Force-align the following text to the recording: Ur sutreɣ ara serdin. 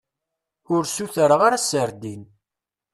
Ur 0.75 0.83
sutreɣ 0.85 1.41
ara 1.47 1.57
serdin. 1.61 2.21